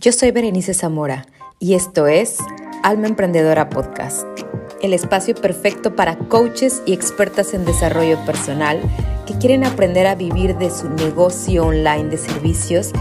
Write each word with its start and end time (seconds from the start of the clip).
Yo 0.00 0.12
soy 0.12 0.30
Berenice 0.30 0.72
Zamora 0.72 1.26
y 1.58 1.74
esto 1.74 2.06
es 2.06 2.38
Alma 2.82 3.06
Emprendedora 3.06 3.68
Podcast, 3.68 4.24
el 4.80 4.94
espacio 4.94 5.34
perfecto 5.34 5.94
para 5.94 6.16
coaches 6.16 6.82
y 6.86 6.94
expertas 6.94 7.52
en 7.52 7.66
desarrollo 7.66 8.18
personal 8.24 8.80
que 9.26 9.34
quieren 9.34 9.62
aprender 9.62 10.06
a 10.06 10.14
vivir 10.14 10.56
de 10.56 10.70
su 10.70 10.88
negocio 10.88 11.66
online 11.66 12.08
de 12.08 12.16
servicios 12.16 12.92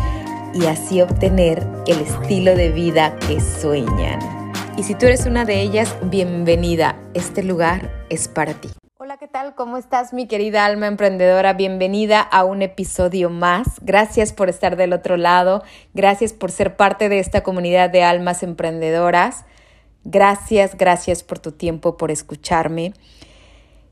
y 0.54 0.66
así 0.66 1.02
obtener 1.02 1.66
el 1.88 2.02
estilo 2.02 2.54
de 2.54 2.70
vida 2.72 3.18
que 3.26 3.40
sueñan. 3.40 4.20
Y 4.76 4.84
si 4.84 4.94
tú 4.94 5.06
eres 5.06 5.26
una 5.26 5.46
de 5.46 5.62
ellas, 5.62 5.96
bienvenida. 6.04 7.00
Este 7.14 7.44
lugar 7.44 8.06
es 8.10 8.28
para 8.28 8.56
ti. 8.56 8.68
Hola, 9.10 9.18
¿qué 9.18 9.28
tal? 9.28 9.56
¿Cómo 9.56 9.78
estás 9.78 10.14
mi 10.14 10.28
querida 10.28 10.66
alma 10.66 10.86
emprendedora? 10.86 11.54
Bienvenida 11.54 12.22
a 12.22 12.44
un 12.44 12.62
episodio 12.62 13.32
más. 13.32 13.80
Gracias 13.82 14.34
por 14.34 14.50
estar 14.50 14.76
del 14.76 14.94
otro 14.94 15.18
lado. 15.18 15.64
Gracias 15.96 16.32
por 16.32 16.52
ser 16.52 16.76
parte 16.76 17.10
de 17.10 17.18
esta 17.18 17.42
comunidad 17.42 17.90
de 17.90 18.04
almas 18.04 18.44
emprendedoras. 18.44 19.46
Gracias, 20.04 20.78
gracias 20.78 21.24
por 21.24 21.40
tu 21.40 21.54
tiempo, 21.54 21.98
por 21.98 22.12
escucharme. 22.12 22.94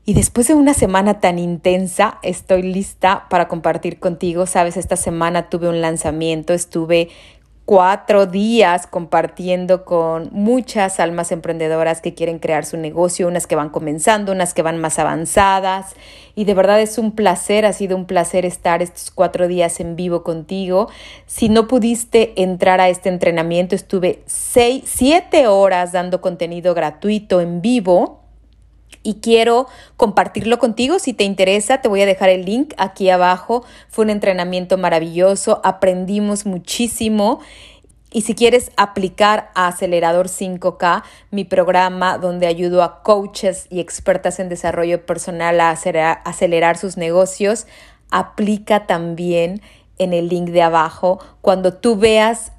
Y 0.04 0.14
después 0.14 0.46
de 0.46 0.54
una 0.54 0.72
semana 0.72 1.18
tan 1.18 1.40
intensa, 1.40 2.20
estoy 2.22 2.62
lista 2.62 3.26
para 3.28 3.48
compartir 3.48 3.98
contigo. 3.98 4.46
Sabes, 4.46 4.76
esta 4.76 4.94
semana 4.94 5.50
tuve 5.50 5.68
un 5.68 5.80
lanzamiento, 5.80 6.52
estuve 6.52 7.08
cuatro 7.68 8.24
días 8.24 8.86
compartiendo 8.86 9.84
con 9.84 10.30
muchas 10.32 11.00
almas 11.00 11.30
emprendedoras 11.32 12.00
que 12.00 12.14
quieren 12.14 12.38
crear 12.38 12.64
su 12.64 12.78
negocio, 12.78 13.28
unas 13.28 13.46
que 13.46 13.56
van 13.56 13.68
comenzando, 13.68 14.32
unas 14.32 14.54
que 14.54 14.62
van 14.62 14.78
más 14.78 14.98
avanzadas. 14.98 15.94
Y 16.34 16.46
de 16.46 16.54
verdad 16.54 16.80
es 16.80 16.96
un 16.96 17.12
placer, 17.12 17.66
ha 17.66 17.74
sido 17.74 17.94
un 17.94 18.06
placer 18.06 18.46
estar 18.46 18.80
estos 18.80 19.10
cuatro 19.10 19.48
días 19.48 19.80
en 19.80 19.96
vivo 19.96 20.22
contigo. 20.22 20.88
Si 21.26 21.50
no 21.50 21.68
pudiste 21.68 22.32
entrar 22.40 22.80
a 22.80 22.88
este 22.88 23.10
entrenamiento, 23.10 23.74
estuve 23.74 24.22
seis, 24.24 24.84
siete 24.86 25.46
horas 25.46 25.92
dando 25.92 26.22
contenido 26.22 26.72
gratuito 26.72 27.42
en 27.42 27.60
vivo 27.60 28.17
y 29.02 29.16
quiero 29.16 29.66
compartirlo 29.96 30.58
contigo. 30.58 30.98
Si 30.98 31.12
te 31.12 31.24
interesa, 31.24 31.80
te 31.80 31.88
voy 31.88 32.02
a 32.02 32.06
dejar 32.06 32.28
el 32.28 32.44
link 32.44 32.74
aquí 32.76 33.10
abajo. 33.10 33.64
Fue 33.88 34.04
un 34.04 34.10
entrenamiento 34.10 34.78
maravilloso, 34.78 35.60
aprendimos 35.64 36.46
muchísimo. 36.46 37.40
Y 38.10 38.22
si 38.22 38.34
quieres 38.34 38.70
aplicar 38.76 39.50
a 39.54 39.68
Acelerador 39.68 40.28
5K, 40.28 41.02
mi 41.30 41.44
programa 41.44 42.16
donde 42.16 42.46
ayudo 42.46 42.82
a 42.82 43.02
coaches 43.02 43.66
y 43.68 43.80
expertas 43.80 44.38
en 44.38 44.48
desarrollo 44.48 45.04
personal 45.04 45.60
a 45.60 45.70
acelerar, 45.70 46.78
sus 46.78 46.96
negocios, 46.96 47.66
aplica 48.10 48.86
también 48.86 49.60
en 49.98 50.14
el 50.14 50.28
link 50.28 50.48
de 50.48 50.62
abajo. 50.62 51.18
Cuando 51.42 51.74
tú 51.74 51.96
veas 51.96 52.52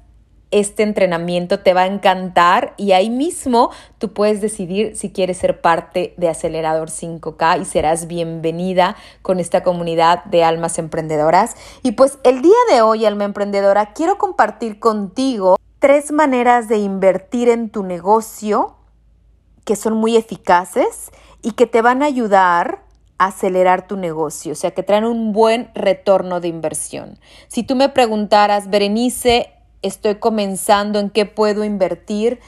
este 0.50 0.82
entrenamiento 0.82 1.60
te 1.60 1.74
va 1.74 1.82
a 1.82 1.86
encantar 1.86 2.74
y 2.76 2.92
ahí 2.92 3.10
mismo 3.10 3.70
tú 3.98 4.12
puedes 4.12 4.40
decidir 4.40 4.96
si 4.96 5.10
quieres 5.10 5.38
ser 5.38 5.60
parte 5.60 6.14
de 6.16 6.28
Acelerador 6.28 6.90
5K 6.90 7.60
y 7.60 7.64
serás 7.64 8.06
bienvenida 8.06 8.96
con 9.22 9.38
esta 9.38 9.62
comunidad 9.62 10.24
de 10.24 10.44
almas 10.44 10.78
emprendedoras. 10.78 11.54
Y 11.82 11.92
pues 11.92 12.18
el 12.24 12.42
día 12.42 12.52
de 12.72 12.82
hoy, 12.82 13.04
alma 13.04 13.24
emprendedora, 13.24 13.92
quiero 13.92 14.18
compartir 14.18 14.78
contigo 14.78 15.56
tres 15.78 16.12
maneras 16.12 16.68
de 16.68 16.78
invertir 16.78 17.48
en 17.48 17.70
tu 17.70 17.82
negocio 17.82 18.76
que 19.64 19.76
son 19.76 19.94
muy 19.94 20.16
eficaces 20.16 21.10
y 21.42 21.52
que 21.52 21.66
te 21.66 21.80
van 21.80 22.02
a 22.02 22.06
ayudar 22.06 22.82
a 23.18 23.26
acelerar 23.26 23.86
tu 23.86 23.96
negocio, 23.96 24.52
o 24.52 24.56
sea, 24.56 24.70
que 24.70 24.82
traen 24.82 25.04
un 25.04 25.32
buen 25.32 25.70
retorno 25.74 26.40
de 26.40 26.48
inversión. 26.48 27.18
Si 27.48 27.62
tú 27.62 27.76
me 27.76 27.90
preguntaras, 27.90 28.70
Berenice, 28.70 29.52
estoy 29.82 30.16
comenzando, 30.16 30.98
en 30.98 31.10
qué 31.10 31.26
puedo 31.26 31.64
invertir, 31.64 32.40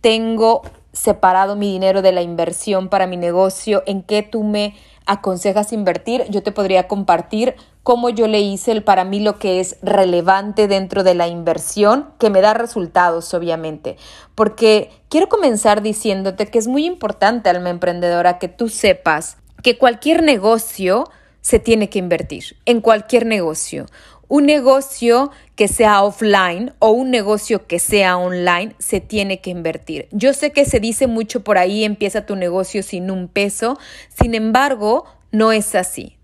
tengo 0.00 0.62
separado 0.92 1.56
mi 1.56 1.70
dinero 1.70 2.02
de 2.02 2.12
la 2.12 2.22
inversión 2.22 2.88
para 2.88 3.06
mi 3.06 3.16
negocio, 3.16 3.82
en 3.86 4.02
qué 4.02 4.22
tú 4.22 4.42
me 4.42 4.74
aconsejas 5.06 5.72
invertir, 5.72 6.24
yo 6.30 6.42
te 6.42 6.52
podría 6.52 6.88
compartir 6.88 7.54
cómo 7.82 8.10
yo 8.10 8.28
le 8.28 8.40
hice 8.40 8.72
el, 8.72 8.82
para 8.82 9.04
mí 9.04 9.20
lo 9.20 9.38
que 9.38 9.60
es 9.60 9.76
relevante 9.82 10.68
dentro 10.68 11.02
de 11.02 11.14
la 11.14 11.28
inversión, 11.28 12.10
que 12.18 12.30
me 12.30 12.40
da 12.40 12.54
resultados, 12.54 13.32
obviamente. 13.34 13.96
Porque 14.34 14.90
quiero 15.08 15.28
comenzar 15.28 15.82
diciéndote 15.82 16.46
que 16.46 16.58
es 16.58 16.68
muy 16.68 16.86
importante, 16.86 17.48
alma 17.48 17.70
emprendedora, 17.70 18.38
que 18.38 18.48
tú 18.48 18.68
sepas 18.68 19.36
que 19.62 19.78
cualquier 19.78 20.22
negocio 20.22 21.08
se 21.40 21.58
tiene 21.58 21.88
que 21.88 21.98
invertir, 21.98 22.56
en 22.66 22.80
cualquier 22.80 23.26
negocio 23.26 23.86
un 24.30 24.46
negocio 24.46 25.32
que 25.56 25.66
sea 25.66 26.02
offline 26.04 26.72
o 26.78 26.92
un 26.92 27.10
negocio 27.10 27.66
que 27.66 27.80
sea 27.80 28.16
online 28.16 28.76
se 28.78 29.00
tiene 29.00 29.40
que 29.40 29.50
invertir. 29.50 30.06
Yo 30.12 30.32
sé 30.32 30.52
que 30.52 30.64
se 30.64 30.78
dice 30.78 31.08
mucho 31.08 31.42
por 31.42 31.58
ahí, 31.58 31.82
empieza 31.82 32.26
tu 32.26 32.36
negocio 32.36 32.84
sin 32.84 33.10
un 33.10 33.26
peso, 33.26 33.76
sin 34.08 34.36
embargo, 34.36 35.04
no 35.32 35.50
es 35.50 35.74
así. 35.74 36.16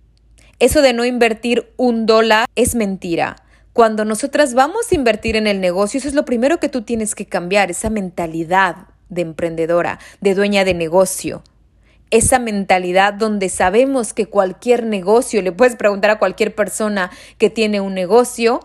Eso 0.61 0.83
de 0.83 0.93
no 0.93 1.05
invertir 1.05 1.73
un 1.77 2.07
dólar 2.07 2.47
es 2.55 2.77
mentira. 2.77 3.43
Cuando 3.73 4.05
nosotras 4.05 4.55
vamos 4.55 4.93
a 4.93 4.95
invertir 4.95 5.35
en 5.35 5.49
el 5.49 5.61
negocio, 5.61 5.99
eso 5.99 6.07
es 6.07 6.15
lo 6.15 6.25
primero 6.25 6.61
que 6.61 6.69
tú 6.69 6.83
tienes 6.83 7.17
que 7.17 7.27
cambiar, 7.27 7.73
esa 7.73 7.91
mentalidad 7.91 8.87
de 9.09 9.23
emprendedora, 9.23 9.99
de 10.21 10.35
dueña 10.35 10.65
de 10.65 10.75
negocio 10.75 11.43
esa 12.11 12.39
mentalidad 12.39 13.15
donde 13.15 13.49
sabemos 13.49 14.13
que 14.13 14.27
cualquier 14.27 14.85
negocio, 14.85 15.43
le 15.43 15.53
puedes 15.53 15.77
preguntar 15.77 16.11
a 16.11 16.19
cualquier 16.19 16.55
persona 16.55 17.11
que 17.39 17.51
tiene 17.51 17.81
un 17.81 17.95
negocio, 17.95 18.61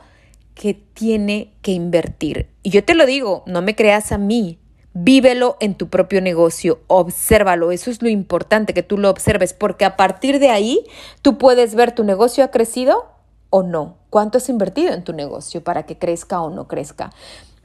que 0.54 0.74
tiene 0.74 1.54
que 1.62 1.72
invertir. 1.72 2.50
Y 2.64 2.70
yo 2.70 2.84
te 2.84 2.94
lo 2.94 3.06
digo, 3.06 3.44
no 3.48 3.62
me 3.62 3.76
creas 3.76 4.12
a 4.12 4.18
mí, 4.18 4.60
vívelo 4.94 5.58
en 5.60 5.76
tu 5.76 5.90
propio 5.90 6.22
negocio, 6.22 6.82
obsérvalo, 6.88 7.72
eso 7.72 7.90
es 7.90 8.02
lo 8.02 8.10
importante, 8.10 8.74
que 8.74 8.84
tú 8.84 8.98
lo 8.98 9.10
observes, 9.10 9.54
porque 9.54 9.86
a 9.86 9.96
partir 9.96 10.40
de 10.40 10.50
ahí 10.50 10.86
tú 11.22 11.38
puedes 11.38 11.76
ver 11.76 11.94
tu 11.94 12.04
negocio 12.04 12.44
ha 12.44 12.52
crecido 12.52 13.06
o 13.50 13.64
no, 13.64 13.98
cuánto 14.10 14.38
has 14.38 14.50
invertido 14.50 14.94
en 14.94 15.04
tu 15.04 15.14
negocio 15.14 15.64
para 15.64 15.84
que 15.84 15.98
crezca 15.98 16.42
o 16.42 16.50
no 16.50 16.68
crezca. 16.68 17.12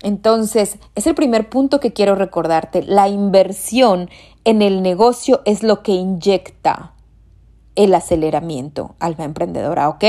Entonces, 0.02 0.78
es 0.94 1.06
el 1.06 1.14
primer 1.14 1.48
punto 1.48 1.80
que 1.80 1.92
quiero 1.92 2.14
recordarte. 2.14 2.82
La 2.82 3.08
inversión 3.08 4.10
en 4.44 4.62
el 4.62 4.82
negocio 4.82 5.42
es 5.44 5.62
lo 5.62 5.82
que 5.82 5.92
inyecta 5.92 6.92
el 7.76 7.94
aceleramiento, 7.94 8.94
alma 8.98 9.24
emprendedora, 9.24 9.88
¿ok? 9.88 10.04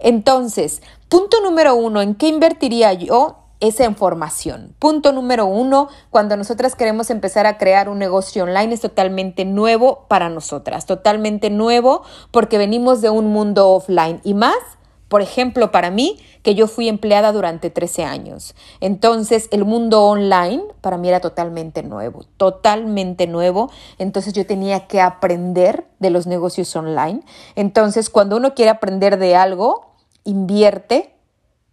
Entonces, 0.00 0.82
punto 1.08 1.40
número 1.42 1.74
uno, 1.74 2.02
¿en 2.02 2.14
qué 2.14 2.28
invertiría 2.28 2.92
yo? 2.92 3.38
Esa 3.60 3.84
información. 3.84 4.74
Punto 4.78 5.12
número 5.12 5.46
uno, 5.46 5.88
cuando 6.10 6.36
nosotras 6.36 6.74
queremos 6.74 7.08
empezar 7.08 7.46
a 7.46 7.56
crear 7.56 7.88
un 7.88 7.98
negocio 7.98 8.42
online 8.42 8.74
es 8.74 8.80
totalmente 8.80 9.44
nuevo 9.44 10.06
para 10.08 10.28
nosotras, 10.28 10.86
totalmente 10.86 11.48
nuevo 11.50 12.02
porque 12.30 12.58
venimos 12.58 13.00
de 13.00 13.10
un 13.10 13.28
mundo 13.28 13.70
offline 13.70 14.20
y 14.24 14.34
más 14.34 14.56
por 15.08 15.22
ejemplo, 15.22 15.70
para 15.70 15.90
mí, 15.90 16.18
que 16.42 16.54
yo 16.54 16.66
fui 16.66 16.88
empleada 16.88 17.32
durante 17.32 17.70
13 17.70 18.04
años. 18.04 18.54
Entonces, 18.80 19.48
el 19.50 19.64
mundo 19.64 20.04
online 20.04 20.62
para 20.80 20.98
mí 20.98 21.08
era 21.08 21.20
totalmente 21.20 21.82
nuevo, 21.82 22.24
totalmente 22.36 23.26
nuevo. 23.26 23.70
Entonces, 23.98 24.32
yo 24.32 24.46
tenía 24.46 24.86
que 24.86 25.00
aprender 25.00 25.86
de 26.00 26.10
los 26.10 26.26
negocios 26.26 26.74
online. 26.76 27.22
Entonces, 27.54 28.10
cuando 28.10 28.36
uno 28.36 28.54
quiere 28.54 28.70
aprender 28.70 29.18
de 29.18 29.36
algo, 29.36 29.94
invierte 30.24 31.13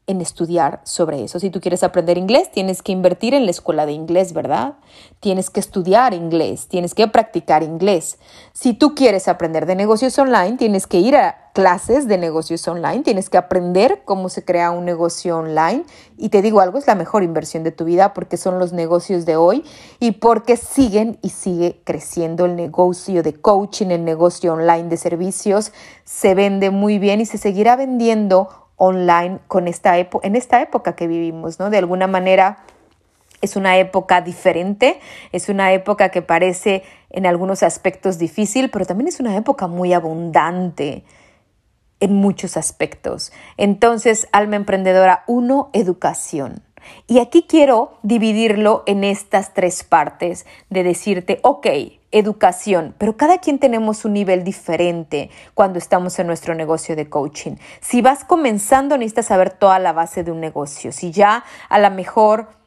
en 0.07 0.19
estudiar 0.19 0.81
sobre 0.83 1.23
eso. 1.23 1.39
Si 1.39 1.49
tú 1.49 1.61
quieres 1.61 1.83
aprender 1.83 2.17
inglés, 2.17 2.51
tienes 2.51 2.81
que 2.81 2.91
invertir 2.91 3.33
en 3.33 3.45
la 3.45 3.51
escuela 3.51 3.85
de 3.85 3.93
inglés, 3.93 4.33
¿verdad? 4.33 4.75
Tienes 5.19 5.49
que 5.49 5.59
estudiar 5.59 6.13
inglés, 6.13 6.67
tienes 6.67 6.93
que 6.95 7.07
practicar 7.07 7.63
inglés. 7.63 8.17
Si 8.51 8.73
tú 8.73 8.95
quieres 8.95 9.27
aprender 9.27 9.65
de 9.65 9.75
negocios 9.75 10.17
online, 10.17 10.57
tienes 10.57 10.87
que 10.87 10.99
ir 10.99 11.15
a 11.15 11.51
clases 11.53 12.07
de 12.07 12.17
negocios 12.17 12.67
online, 12.67 13.03
tienes 13.03 13.29
que 13.29 13.37
aprender 13.37 14.01
cómo 14.05 14.29
se 14.29 14.43
crea 14.43 14.71
un 14.71 14.85
negocio 14.85 15.37
online. 15.37 15.83
Y 16.17 16.29
te 16.29 16.41
digo 16.41 16.61
algo, 16.61 16.77
es 16.77 16.87
la 16.87 16.95
mejor 16.95 17.23
inversión 17.23 17.63
de 17.63 17.71
tu 17.71 17.85
vida 17.85 18.13
porque 18.13 18.37
son 18.37 18.57
los 18.57 18.73
negocios 18.73 19.25
de 19.25 19.35
hoy 19.35 19.63
y 19.99 20.11
porque 20.11 20.57
siguen 20.57 21.19
y 21.21 21.29
sigue 21.29 21.81
creciendo 21.83 22.45
el 22.45 22.55
negocio 22.55 23.23
de 23.23 23.33
coaching, 23.33 23.87
el 23.87 24.05
negocio 24.05 24.53
online 24.53 24.89
de 24.89 24.97
servicios, 24.97 25.71
se 26.05 26.35
vende 26.35 26.69
muy 26.69 26.99
bien 26.99 27.21
y 27.21 27.25
se 27.25 27.37
seguirá 27.37 27.75
vendiendo 27.75 28.60
online 28.83 29.37
con 29.47 29.67
esta 29.67 29.95
en 29.99 30.35
esta 30.35 30.59
época 30.59 30.95
que 30.95 31.05
vivimos, 31.05 31.59
¿no? 31.59 31.69
De 31.69 31.77
alguna 31.77 32.07
manera 32.07 32.57
es 33.39 33.55
una 33.55 33.77
época 33.77 34.21
diferente, 34.21 34.99
es 35.31 35.49
una 35.49 35.71
época 35.71 36.09
que 36.09 36.23
parece 36.23 36.81
en 37.11 37.27
algunos 37.27 37.61
aspectos 37.61 38.17
difícil, 38.17 38.71
pero 38.71 38.87
también 38.87 39.07
es 39.07 39.19
una 39.19 39.37
época 39.37 39.67
muy 39.67 39.93
abundante 39.93 41.03
en 41.99 42.15
muchos 42.15 42.57
aspectos. 42.57 43.31
Entonces, 43.55 44.27
alma 44.31 44.55
emprendedora, 44.55 45.25
uno, 45.27 45.69
educación. 45.73 46.63
Y 47.05 47.19
aquí 47.19 47.45
quiero 47.47 47.99
dividirlo 48.01 48.81
en 48.87 49.03
estas 49.03 49.53
tres 49.53 49.83
partes 49.83 50.47
de 50.71 50.81
decirte, 50.81 51.39
ok, 51.43 51.67
educación, 52.11 52.93
pero 52.97 53.17
cada 53.17 53.39
quien 53.39 53.59
tenemos 53.59 54.05
un 54.05 54.13
nivel 54.13 54.43
diferente 54.43 55.29
cuando 55.53 55.79
estamos 55.79 56.17
en 56.19 56.27
nuestro 56.27 56.55
negocio 56.55 56.95
de 56.95 57.09
coaching. 57.09 57.55
Si 57.79 58.01
vas 58.01 58.23
comenzando, 58.23 58.97
necesitas 58.97 59.27
saber 59.27 59.51
toda 59.51 59.79
la 59.79 59.93
base 59.93 60.23
de 60.23 60.31
un 60.31 60.39
negocio. 60.39 60.91
Si 60.91 61.11
ya 61.11 61.43
a 61.69 61.79
lo 61.79 61.89
mejor 61.91 62.60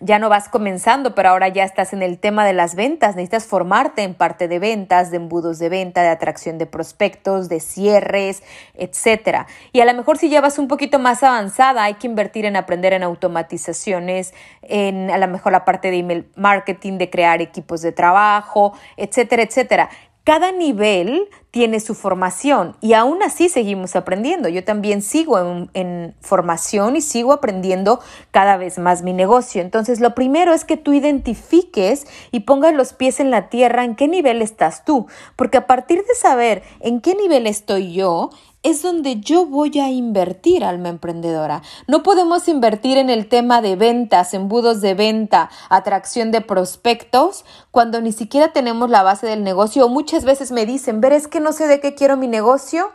ya 0.00 0.18
no 0.18 0.28
vas 0.28 0.48
comenzando, 0.48 1.14
pero 1.14 1.30
ahora 1.30 1.48
ya 1.48 1.64
estás 1.64 1.92
en 1.92 2.02
el 2.02 2.18
tema 2.18 2.44
de 2.44 2.52
las 2.52 2.74
ventas, 2.74 3.16
necesitas 3.16 3.46
formarte 3.46 4.02
en 4.02 4.14
parte 4.14 4.46
de 4.46 4.58
ventas, 4.58 5.10
de 5.10 5.16
embudos 5.16 5.58
de 5.58 5.68
venta, 5.68 6.02
de 6.02 6.08
atracción 6.08 6.58
de 6.58 6.66
prospectos, 6.66 7.48
de 7.48 7.60
cierres, 7.60 8.42
etcétera. 8.74 9.46
Y 9.72 9.80
a 9.80 9.86
lo 9.86 9.94
mejor 9.94 10.18
si 10.18 10.28
ya 10.28 10.40
vas 10.40 10.58
un 10.58 10.68
poquito 10.68 10.98
más 10.98 11.22
avanzada, 11.22 11.84
hay 11.84 11.94
que 11.94 12.06
invertir 12.06 12.44
en 12.44 12.56
aprender 12.56 12.92
en 12.92 13.02
automatizaciones, 13.02 14.34
en 14.62 15.10
a 15.10 15.18
lo 15.18 15.28
mejor 15.28 15.52
la 15.52 15.64
parte 15.64 15.90
de 15.90 15.98
email 15.98 16.30
marketing, 16.36 16.98
de 16.98 17.08
crear 17.08 17.40
equipos 17.40 17.80
de 17.80 17.92
trabajo, 17.92 18.74
etcétera, 18.96 19.42
etcétera. 19.42 19.88
Cada 20.26 20.50
nivel 20.50 21.28
tiene 21.52 21.78
su 21.78 21.94
formación 21.94 22.74
y 22.80 22.94
aún 22.94 23.22
así 23.22 23.48
seguimos 23.48 23.94
aprendiendo. 23.94 24.48
Yo 24.48 24.64
también 24.64 25.00
sigo 25.00 25.38
en, 25.72 26.16
formación 26.20 26.96
y 26.96 27.00
sigo 27.00 27.32
aprendiendo 27.32 28.00
cada 28.32 28.56
vez 28.56 28.76
más 28.76 29.04
mi 29.04 29.12
negocio. 29.12 29.62
Entonces, 29.62 30.00
lo 30.00 30.16
primero 30.16 30.52
es 30.52 30.64
que 30.64 30.76
tú 30.76 30.92
identifiques 30.92 32.08
y 32.32 32.40
pongas 32.40 32.74
los 32.74 32.92
pies 32.92 33.20
en 33.20 33.30
la 33.30 33.50
tierra 33.50 33.84
en 33.84 33.94
qué 33.94 34.08
nivel 34.08 34.42
estás 34.42 34.84
tú, 34.84 35.06
porque 35.36 35.58
a 35.58 35.68
partir 35.68 35.98
de 35.98 36.14
saber 36.16 36.64
en 36.80 37.00
qué 37.00 37.14
nivel 37.14 37.46
estoy 37.46 37.92
yo, 37.92 38.30
es 38.66 38.82
donde 38.82 39.20
yo 39.20 39.46
voy 39.46 39.78
a 39.78 39.90
invertir, 39.90 40.64
alma 40.64 40.88
emprendedora. 40.88 41.62
No 41.86 42.02
podemos 42.02 42.48
invertir 42.48 42.98
en 42.98 43.10
el 43.10 43.28
tema 43.28 43.62
de 43.62 43.76
ventas, 43.76 44.34
embudos 44.34 44.80
de 44.80 44.94
venta, 44.94 45.50
atracción 45.68 46.32
de 46.32 46.40
prospectos, 46.40 47.44
cuando 47.70 48.00
ni 48.00 48.10
siquiera 48.10 48.52
tenemos 48.52 48.90
la 48.90 49.04
base 49.04 49.28
del 49.28 49.44
negocio. 49.44 49.88
Muchas 49.88 50.24
veces 50.24 50.50
me 50.50 50.66
dicen, 50.66 51.00
ver, 51.00 51.12
es 51.12 51.28
que 51.28 51.38
no 51.38 51.52
sé 51.52 51.68
de 51.68 51.78
qué 51.78 51.94
quiero 51.94 52.16
mi 52.16 52.26
negocio 52.26 52.90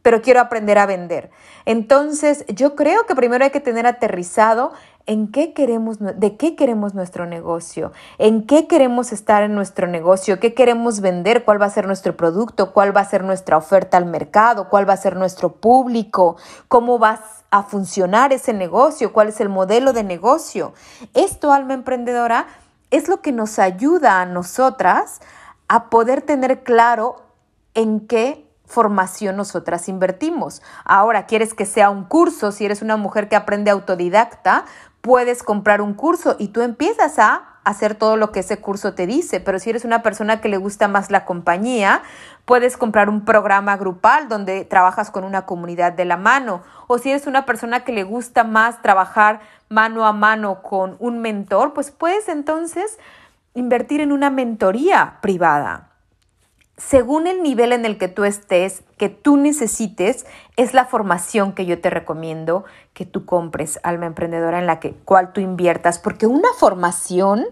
pero 0.00 0.22
quiero 0.22 0.40
aprender 0.40 0.78
a 0.78 0.86
vender. 0.86 1.32
Entonces, 1.64 2.44
yo 2.46 2.76
creo 2.76 3.06
que 3.06 3.16
primero 3.16 3.44
hay 3.44 3.50
que 3.50 3.58
tener 3.58 3.88
aterrizado 3.88 4.70
en 5.06 5.30
qué 5.30 5.52
queremos, 5.52 5.98
de 6.00 6.36
qué 6.36 6.56
queremos 6.56 6.94
nuestro 6.94 7.26
negocio, 7.26 7.92
en 8.18 8.44
qué 8.46 8.66
queremos 8.66 9.12
estar 9.12 9.42
en 9.42 9.54
nuestro 9.54 9.86
negocio, 9.86 10.40
qué 10.40 10.52
queremos 10.52 11.00
vender, 11.00 11.44
cuál 11.44 11.60
va 11.62 11.66
a 11.66 11.70
ser 11.70 11.86
nuestro 11.86 12.16
producto, 12.16 12.72
cuál 12.72 12.94
va 12.96 13.02
a 13.02 13.08
ser 13.08 13.22
nuestra 13.22 13.56
oferta 13.56 13.96
al 13.96 14.06
mercado, 14.06 14.68
cuál 14.68 14.88
va 14.88 14.94
a 14.94 14.98
ser 14.98 15.16
nuestro 15.16 15.52
público, 15.52 16.36
cómo 16.68 16.98
va 16.98 17.20
a 17.50 17.62
funcionar 17.62 18.32
ese 18.32 18.52
negocio, 18.52 19.12
cuál 19.12 19.28
es 19.28 19.40
el 19.40 19.48
modelo 19.48 19.92
de 19.92 20.02
negocio. 20.02 20.74
Esto, 21.14 21.52
alma 21.52 21.74
emprendedora, 21.74 22.46
es 22.90 23.08
lo 23.08 23.20
que 23.20 23.32
nos 23.32 23.58
ayuda 23.58 24.20
a 24.20 24.26
nosotras 24.26 25.20
a 25.68 25.88
poder 25.88 26.22
tener 26.22 26.62
claro 26.62 27.22
en 27.74 28.06
qué 28.06 28.46
formación 28.64 29.36
nosotras 29.36 29.88
invertimos. 29.88 30.60
Ahora, 30.84 31.26
¿quieres 31.26 31.54
que 31.54 31.66
sea 31.66 31.90
un 31.90 32.04
curso? 32.04 32.52
Si 32.52 32.64
eres 32.64 32.82
una 32.82 32.96
mujer 32.96 33.28
que 33.28 33.36
aprende 33.36 33.70
autodidacta, 33.70 34.64
puedes 35.06 35.44
comprar 35.44 35.82
un 35.82 35.94
curso 35.94 36.34
y 36.36 36.48
tú 36.48 36.62
empiezas 36.62 37.20
a 37.20 37.60
hacer 37.62 37.94
todo 37.94 38.16
lo 38.16 38.32
que 38.32 38.40
ese 38.40 38.60
curso 38.60 38.94
te 38.94 39.06
dice, 39.06 39.38
pero 39.38 39.60
si 39.60 39.70
eres 39.70 39.84
una 39.84 40.02
persona 40.02 40.40
que 40.40 40.48
le 40.48 40.56
gusta 40.56 40.88
más 40.88 41.12
la 41.12 41.24
compañía, 41.24 42.02
puedes 42.44 42.76
comprar 42.76 43.08
un 43.08 43.24
programa 43.24 43.76
grupal 43.76 44.28
donde 44.28 44.64
trabajas 44.64 45.12
con 45.12 45.22
una 45.22 45.46
comunidad 45.46 45.92
de 45.92 46.06
la 46.06 46.16
mano, 46.16 46.64
o 46.88 46.98
si 46.98 47.10
eres 47.10 47.28
una 47.28 47.46
persona 47.46 47.84
que 47.84 47.92
le 47.92 48.02
gusta 48.02 48.42
más 48.42 48.82
trabajar 48.82 49.38
mano 49.68 50.04
a 50.06 50.12
mano 50.12 50.60
con 50.60 50.96
un 50.98 51.20
mentor, 51.20 51.72
pues 51.72 51.92
puedes 51.92 52.28
entonces 52.28 52.98
invertir 53.54 54.00
en 54.00 54.10
una 54.10 54.30
mentoría 54.30 55.18
privada 55.20 55.90
según 56.76 57.26
el 57.26 57.42
nivel 57.42 57.72
en 57.72 57.84
el 57.84 57.96
que 57.98 58.08
tú 58.08 58.24
estés, 58.24 58.82
que 58.98 59.08
tú 59.08 59.36
necesites, 59.36 60.26
es 60.56 60.74
la 60.74 60.84
formación 60.84 61.52
que 61.52 61.64
yo 61.64 61.80
te 61.80 61.90
recomiendo 61.90 62.64
que 62.92 63.06
tú 63.06 63.24
compres, 63.24 63.80
alma 63.82 64.06
emprendedora, 64.06 64.58
en 64.58 64.66
la 64.66 64.78
que, 64.78 64.92
cual 64.92 65.32
tú 65.32 65.40
inviertas, 65.40 65.98
porque 65.98 66.26
una 66.26 66.48
formación 66.58 67.46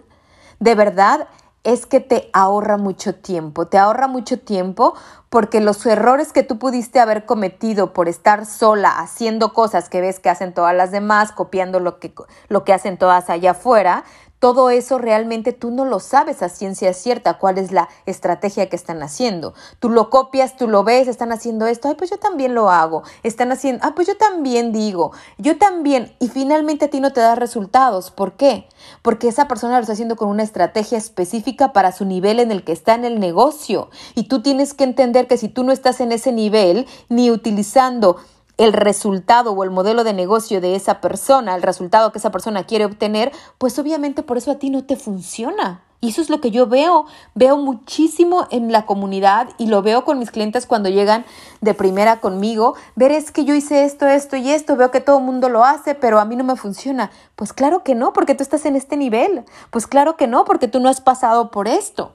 de 0.60 0.74
verdad 0.74 1.28
es 1.64 1.86
que 1.86 2.00
te 2.00 2.28
ahorra 2.34 2.76
mucho 2.76 3.14
tiempo, 3.14 3.66
te 3.66 3.78
ahorra 3.78 4.06
mucho 4.06 4.38
tiempo 4.38 4.94
porque 5.30 5.60
los 5.60 5.84
errores 5.86 6.32
que 6.32 6.42
tú 6.42 6.58
pudiste 6.58 7.00
haber 7.00 7.24
cometido 7.24 7.94
por 7.94 8.06
estar 8.06 8.44
sola 8.44 8.98
haciendo 8.98 9.54
cosas 9.54 9.88
que 9.88 10.02
ves 10.02 10.20
que 10.20 10.28
hacen 10.28 10.52
todas 10.52 10.74
las 10.74 10.92
demás, 10.92 11.32
copiando 11.32 11.80
lo 11.80 11.98
que, 11.98 12.12
lo 12.48 12.64
que 12.64 12.74
hacen 12.74 12.98
todas 12.98 13.30
allá 13.30 13.52
afuera, 13.52 14.04
todo 14.38 14.68
eso 14.70 14.98
realmente 14.98 15.52
tú 15.52 15.70
no 15.70 15.84
lo 15.84 16.00
sabes 16.00 16.42
a 16.42 16.48
ciencia 16.48 16.92
cierta 16.92 17.38
cuál 17.38 17.56
es 17.56 17.72
la 17.72 17.88
estrategia 18.04 18.68
que 18.68 18.76
están 18.76 19.02
haciendo. 19.02 19.54
Tú 19.78 19.88
lo 19.88 20.10
copias, 20.10 20.56
tú 20.56 20.68
lo 20.68 20.84
ves, 20.84 21.08
están 21.08 21.32
haciendo 21.32 21.66
esto, 21.66 21.88
ay, 21.88 21.94
pues 21.94 22.10
yo 22.10 22.18
también 22.18 22.54
lo 22.54 22.70
hago. 22.70 23.02
Están 23.22 23.52
haciendo, 23.52 23.84
ah, 23.84 23.94
pues 23.94 24.06
yo 24.06 24.16
también 24.16 24.72
digo, 24.72 25.12
yo 25.38 25.56
también. 25.56 26.14
Y 26.20 26.28
finalmente 26.28 26.84
a 26.84 26.90
ti 26.90 27.00
no 27.00 27.12
te 27.12 27.20
da 27.20 27.34
resultados. 27.34 28.10
¿Por 28.10 28.34
qué? 28.34 28.68
Porque 29.02 29.28
esa 29.28 29.48
persona 29.48 29.76
lo 29.76 29.80
está 29.80 29.94
haciendo 29.94 30.16
con 30.16 30.28
una 30.28 30.42
estrategia 30.42 30.98
específica 30.98 31.72
para 31.72 31.92
su 31.92 32.04
nivel 32.04 32.38
en 32.38 32.50
el 32.50 32.64
que 32.64 32.72
está 32.72 32.94
en 32.94 33.04
el 33.04 33.20
negocio. 33.20 33.88
Y 34.14 34.24
tú 34.24 34.42
tienes 34.42 34.74
que 34.74 34.84
entender 34.84 35.26
que 35.26 35.38
si 35.38 35.48
tú 35.48 35.64
no 35.64 35.72
estás 35.72 36.00
en 36.00 36.12
ese 36.12 36.32
nivel, 36.32 36.86
ni 37.08 37.30
utilizando 37.30 38.16
el 38.56 38.72
resultado 38.72 39.52
o 39.52 39.64
el 39.64 39.70
modelo 39.70 40.04
de 40.04 40.12
negocio 40.12 40.60
de 40.60 40.76
esa 40.76 41.00
persona, 41.00 41.54
el 41.54 41.62
resultado 41.62 42.12
que 42.12 42.18
esa 42.18 42.30
persona 42.30 42.64
quiere 42.64 42.84
obtener, 42.84 43.32
pues 43.58 43.78
obviamente 43.78 44.22
por 44.22 44.36
eso 44.36 44.50
a 44.50 44.58
ti 44.58 44.70
no 44.70 44.84
te 44.84 44.96
funciona. 44.96 45.82
Y 46.04 46.10
eso 46.10 46.20
es 46.20 46.28
lo 46.28 46.42
que 46.42 46.50
yo 46.50 46.66
veo, 46.66 47.06
veo 47.34 47.56
muchísimo 47.56 48.46
en 48.50 48.70
la 48.70 48.84
comunidad 48.84 49.48
y 49.56 49.68
lo 49.68 49.80
veo 49.80 50.04
con 50.04 50.18
mis 50.18 50.30
clientes 50.30 50.66
cuando 50.66 50.90
llegan 50.90 51.24
de 51.62 51.72
primera 51.72 52.20
conmigo, 52.20 52.74
ver 52.94 53.10
es 53.10 53.30
que 53.30 53.46
yo 53.46 53.54
hice 53.54 53.84
esto, 53.84 54.06
esto 54.06 54.36
y 54.36 54.50
esto, 54.50 54.76
veo 54.76 54.90
que 54.90 55.00
todo 55.00 55.16
el 55.16 55.24
mundo 55.24 55.48
lo 55.48 55.64
hace, 55.64 55.94
pero 55.94 56.20
a 56.20 56.26
mí 56.26 56.36
no 56.36 56.44
me 56.44 56.56
funciona. 56.56 57.10
Pues 57.36 57.54
claro 57.54 57.84
que 57.84 57.94
no, 57.94 58.12
porque 58.12 58.34
tú 58.34 58.42
estás 58.42 58.66
en 58.66 58.76
este 58.76 58.98
nivel. 58.98 59.44
Pues 59.70 59.86
claro 59.86 60.18
que 60.18 60.26
no, 60.26 60.44
porque 60.44 60.68
tú 60.68 60.78
no 60.78 60.90
has 60.90 61.00
pasado 61.00 61.50
por 61.50 61.68
esto. 61.68 62.12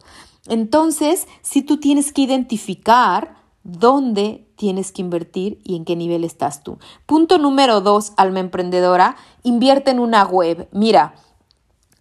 Entonces, 0.47 1.27
si 1.41 1.63
tú 1.63 1.79
tienes 1.79 2.13
que 2.13 2.21
identificar 2.21 3.38
dónde 3.63 4.47
tienes 4.55 4.91
que 4.91 5.01
invertir 5.01 5.61
y 5.63 5.75
en 5.75 5.85
qué 5.85 5.95
nivel 5.95 6.23
estás 6.23 6.63
tú. 6.63 6.79
Punto 7.05 7.37
número 7.37 7.81
dos, 7.81 8.13
alma 8.17 8.39
emprendedora, 8.39 9.15
invierte 9.43 9.91
en 9.91 9.99
una 9.99 10.25
web. 10.25 10.67
Mira, 10.71 11.15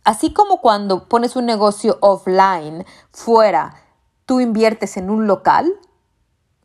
así 0.05 0.33
como 0.33 0.61
cuando 0.61 1.09
pones 1.09 1.37
un 1.37 1.47
negocio 1.47 1.99
offline 2.01 2.85
fuera, 3.11 3.75
tú 4.27 4.41
inviertes 4.41 4.97
en 4.97 5.11
un 5.11 5.27
local 5.27 5.73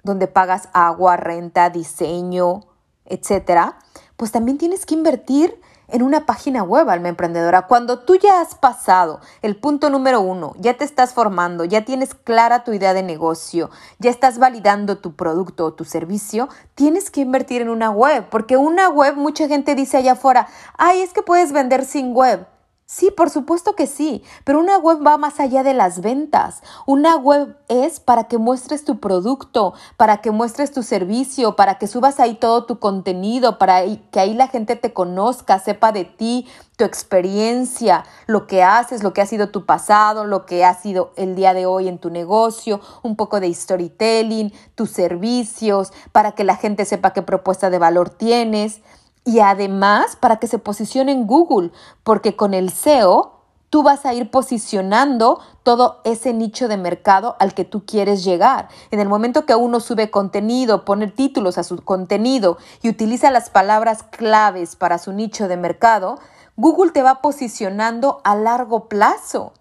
donde 0.04 0.28
pagas 0.28 0.70
agua, 0.74 1.18
renta, 1.18 1.70
diseño, 1.70 2.62
etcétera, 3.06 3.80
pues 4.18 4.32
también 4.32 4.58
tienes 4.58 4.86
que 4.86 4.96
invertir 4.96 5.60
en 5.88 6.02
una 6.02 6.26
página 6.26 6.64
web, 6.64 6.90
alma 6.90 7.10
emprendedora. 7.10 7.68
Cuando 7.68 8.00
tú 8.00 8.16
ya 8.16 8.42
has 8.42 8.56
pasado 8.56 9.20
el 9.42 9.56
punto 9.56 9.90
número 9.90 10.22
uno, 10.22 10.54
ya 10.58 10.76
te 10.76 10.84
estás 10.84 11.14
formando, 11.14 11.66
ya 11.66 11.86
tienes 11.86 12.14
clara 12.14 12.64
tu 12.64 12.74
idea 12.74 12.94
de 12.94 13.04
negocio, 13.04 13.70
ya 14.00 14.10
estás 14.10 14.40
validando 14.40 14.98
tu 14.98 15.16
producto 15.16 15.66
o 15.66 15.74
tu 15.74 15.86
servicio, 15.86 16.50
tienes 16.76 17.12
que 17.12 17.22
invertir 17.22 17.62
en 17.62 17.70
una 17.70 17.92
web, 17.92 18.28
porque 18.30 18.58
una 18.58 18.90
web, 18.90 19.16
mucha 19.16 19.48
gente 19.48 19.76
dice 19.76 19.98
allá 19.98 20.14
afuera, 20.14 20.48
ay, 20.78 21.02
es 21.02 21.14
que 21.14 21.22
puedes 21.22 21.52
vender 21.52 21.86
sin 21.86 22.14
web. 22.14 22.48
Sí, 22.96 23.10
por 23.10 23.32
supuesto 23.32 23.76
que 23.76 23.88
sí, 23.88 24.22
pero 24.44 24.60
una 24.60 24.78
web 24.78 25.00
va 25.04 25.18
más 25.18 25.40
allá 25.40 25.64
de 25.64 25.74
las 25.74 26.02
ventas. 26.02 26.62
Una 26.86 27.16
web 27.16 27.58
es 27.68 28.00
para 28.00 28.26
que 28.26 28.38
muestres 28.38 28.86
tu 28.86 29.00
producto, 29.00 29.74
para 29.98 30.18
que 30.18 30.30
muestres 30.30 30.72
tu 30.72 30.84
servicio, 30.84 31.56
para 31.56 31.80
que 31.80 31.88
subas 31.88 32.20
ahí 32.20 32.36
todo 32.36 32.68
tu 32.68 32.78
contenido, 32.78 33.58
para 33.58 33.82
que 34.12 34.20
ahí 34.20 34.36
la 34.36 34.48
gente 34.48 34.76
te 34.76 34.94
conozca, 34.94 35.58
sepa 35.58 35.92
de 35.92 36.06
ti, 36.06 36.48
tu 36.78 36.84
experiencia, 36.84 38.04
lo 38.28 38.46
que 38.46 38.62
haces, 38.62 39.02
lo 39.02 39.12
que 39.12 39.22
ha 39.22 39.26
sido 39.26 39.50
tu 39.50 39.66
pasado, 39.66 40.26
lo 40.26 40.46
que 40.46 40.64
ha 40.64 40.76
sido 40.76 41.14
el 41.16 41.34
día 41.34 41.56
de 41.56 41.66
hoy 41.66 41.88
en 41.88 41.98
tu 41.98 42.12
negocio, 42.12 42.80
un 43.02 43.16
poco 43.16 43.40
de 43.40 43.52
storytelling, 43.52 44.54
tus 44.76 44.92
servicios, 44.92 45.92
para 46.12 46.34
que 46.34 46.44
la 46.44 46.58
gente 46.58 46.86
sepa 46.86 47.12
qué 47.12 47.24
propuesta 47.24 47.72
de 47.72 47.80
valor 47.80 48.12
tienes 48.12 48.82
y 49.26 49.40
además 49.40 50.16
para 50.16 50.38
que 50.38 50.48
se 50.48 50.60
posicione 50.60 51.12
en 51.12 51.28
Google, 51.28 51.72
porque 52.04 52.36
con 52.36 52.54
el 52.54 52.70
SEO 52.72 53.34
tú 53.70 53.82
vas 53.82 54.06
a 54.06 54.14
ir 54.14 54.30
posicionando 54.30 55.40
todo 55.64 56.02
ese 56.04 56.32
nicho 56.34 56.68
de 56.68 56.78
mercado 56.78 57.36
al 57.40 57.56
que 57.56 57.66
tú 57.66 57.86
quieres 57.88 58.24
llegar. 58.24 58.68
En 58.92 59.00
el 59.00 59.10
momento 59.10 59.48
que 59.48 59.56
uno 59.56 59.80
sube 59.80 60.12
contenido, 60.12 60.86
pone 60.86 61.08
títulos 61.08 61.58
a 61.58 61.64
su 61.64 61.78
contenido 61.78 62.58
y 62.84 62.90
utiliza 62.90 63.32
las 63.32 63.50
palabras 63.50 64.04
claves 64.04 64.76
para 64.76 65.00
su 65.00 65.12
nicho 65.12 65.48
de 65.48 65.58
mercado, 65.58 66.20
Google 66.56 66.92
te 66.92 67.02
va 67.02 67.22
posicionando 67.22 68.22
a 68.24 68.36
largo 68.36 68.88
plazo. 68.88 69.54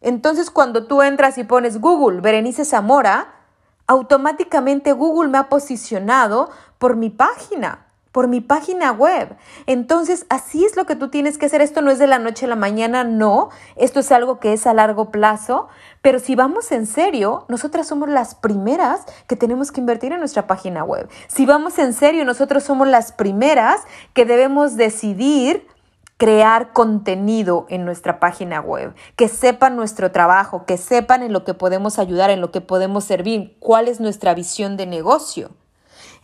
Entonces 0.00 0.50
cuando 0.50 0.86
tú 0.86 1.02
entras 1.02 1.36
y 1.36 1.44
pones 1.44 1.82
Google 1.82 2.22
Berenice 2.22 2.64
Zamora, 2.64 3.34
automáticamente 3.86 4.92
Google 4.92 5.28
me 5.28 5.36
ha 5.36 5.50
posicionado 5.50 6.48
por 6.78 6.96
mi 6.96 7.10
página 7.10 7.89
por 8.12 8.28
mi 8.28 8.40
página 8.40 8.92
web. 8.92 9.36
Entonces, 9.66 10.26
así 10.28 10.64
es 10.64 10.76
lo 10.76 10.86
que 10.86 10.96
tú 10.96 11.08
tienes 11.08 11.38
que 11.38 11.46
hacer. 11.46 11.60
Esto 11.60 11.80
no 11.82 11.90
es 11.90 11.98
de 11.98 12.06
la 12.06 12.18
noche 12.18 12.46
a 12.46 12.48
la 12.48 12.56
mañana, 12.56 13.04
no. 13.04 13.50
Esto 13.76 14.00
es 14.00 14.10
algo 14.12 14.40
que 14.40 14.52
es 14.52 14.66
a 14.66 14.74
largo 14.74 15.10
plazo. 15.10 15.68
Pero 16.02 16.18
si 16.18 16.34
vamos 16.34 16.72
en 16.72 16.86
serio, 16.86 17.44
nosotras 17.48 17.86
somos 17.86 18.08
las 18.08 18.34
primeras 18.34 19.04
que 19.26 19.36
tenemos 19.36 19.70
que 19.70 19.80
invertir 19.80 20.12
en 20.12 20.18
nuestra 20.18 20.46
página 20.46 20.82
web. 20.84 21.08
Si 21.28 21.46
vamos 21.46 21.78
en 21.78 21.92
serio, 21.92 22.24
nosotros 22.24 22.64
somos 22.64 22.88
las 22.88 23.12
primeras 23.12 23.82
que 24.12 24.24
debemos 24.24 24.76
decidir 24.76 25.66
crear 26.16 26.74
contenido 26.74 27.64
en 27.70 27.86
nuestra 27.86 28.20
página 28.20 28.60
web, 28.60 28.94
que 29.16 29.26
sepan 29.26 29.74
nuestro 29.74 30.12
trabajo, 30.12 30.66
que 30.66 30.76
sepan 30.76 31.22
en 31.22 31.32
lo 31.32 31.44
que 31.44 31.54
podemos 31.54 31.98
ayudar, 31.98 32.28
en 32.28 32.42
lo 32.42 32.50
que 32.50 32.60
podemos 32.60 33.04
servir, 33.04 33.56
cuál 33.58 33.88
es 33.88 34.00
nuestra 34.00 34.34
visión 34.34 34.76
de 34.76 34.84
negocio. 34.84 35.50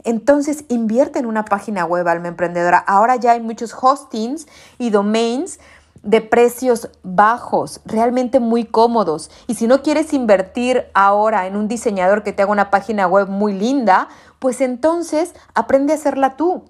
Entonces 0.05 0.65
invierte 0.69 1.19
en 1.19 1.27
una 1.27 1.45
página 1.45 1.85
web, 1.85 2.07
alma 2.09 2.29
emprendedora. 2.29 2.79
Ahora 2.79 3.17
ya 3.17 3.33
hay 3.33 3.41
muchos 3.41 3.75
hostings 3.81 4.47
y 4.79 4.91
domains 4.91 5.59
de 6.03 6.21
precios 6.21 6.89
bajos, 7.03 7.81
realmente 7.85 8.39
muy 8.39 8.65
cómodos. 8.65 9.31
Y 9.49 9.55
si 9.55 9.67
no 9.67 9.83
quieres 9.83 10.13
invertir 10.13 10.87
ahora 10.95 11.47
en 11.47 11.57
un 11.57 11.67
diseñador 11.67 12.23
que 12.23 12.33
te 12.33 12.43
haga 12.43 12.53
una 12.53 12.71
página 12.71 13.09
web 13.09 13.29
muy 13.29 13.53
linda, 13.53 14.09
pues 14.39 14.61
entonces 14.61 15.35
aprende 15.55 15.93
a 15.93 15.97
hacerla 15.97 16.37
tú. 16.37 16.65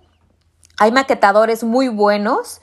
Hay 0.78 0.90
maquetadores 0.90 1.64
muy 1.64 1.88
buenos 1.88 2.60